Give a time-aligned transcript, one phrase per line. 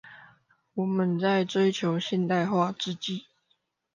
[0.73, 3.25] 我們在追求現代化之際